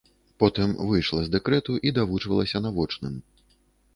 [0.43, 3.13] Потым выйшла з дэкрэту і давучвалася на вочным.